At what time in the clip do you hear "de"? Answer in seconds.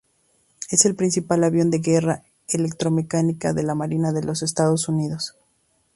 1.69-1.77, 3.53-3.61, 4.11-4.23